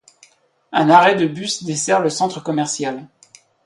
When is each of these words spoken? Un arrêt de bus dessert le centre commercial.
Un 0.71 0.89
arrêt 0.89 1.13
de 1.13 1.27
bus 1.27 1.63
dessert 1.63 1.99
le 1.99 2.09
centre 2.09 2.41
commercial. 2.41 3.05